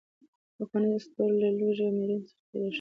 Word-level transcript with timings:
پخوانۍ 0.55 0.91
اسطورې 0.97 1.35
له 1.43 1.49
لوږې 1.57 1.83
او 1.87 1.93
مړینې 1.97 2.23
څخه 2.27 2.43
پیدا 2.49 2.51
شوې 2.51 2.61
دي. 2.61 2.69